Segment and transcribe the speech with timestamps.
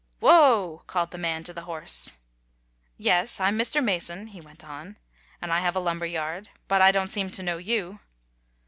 [0.19, 2.13] "Whoa!" called the man to his horse.
[2.97, 3.83] "Yes, I'm Mr.
[3.83, 4.97] Mason," he went on,
[5.39, 6.49] "and I have a lumber yard.
[6.67, 7.99] But I don't seem to know you."